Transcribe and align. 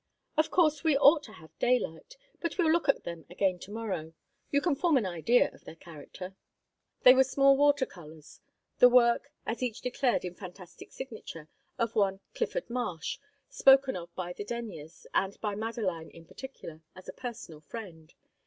"Of 0.35 0.49
course, 0.49 0.83
we 0.83 0.97
ought 0.97 1.21
to 1.25 1.33
have 1.33 1.59
daylight, 1.59 2.17
but 2.39 2.57
we'll 2.57 2.71
look 2.71 2.89
at 2.89 3.03
them 3.03 3.23
again 3.29 3.59
to 3.59 3.71
morrow. 3.71 4.13
You 4.49 4.59
can 4.59 4.73
form 4.73 4.97
an 4.97 5.05
idea 5.05 5.51
of 5.53 5.63
their 5.63 5.75
character." 5.75 6.35
They 7.03 7.13
were 7.13 7.23
small 7.23 7.55
water 7.55 7.85
colours, 7.85 8.41
the 8.79 8.89
work 8.89 9.31
as 9.45 9.61
each 9.61 9.79
declared 9.81 10.25
in 10.25 10.33
fantastic 10.33 10.91
signature 10.91 11.49
of 11.77 11.93
one 11.95 12.19
Clifford 12.33 12.67
Marsh, 12.67 13.19
spoken 13.47 13.95
of 13.95 14.09
by 14.15 14.33
the 14.33 14.43
Denyers, 14.43 15.05
and 15.13 15.39
by 15.39 15.53
Madeline 15.53 16.09
in 16.09 16.25
particular, 16.25 16.81
as 16.95 17.07
a 17.07 17.13
personal 17.13 17.59
friend. 17.61 18.15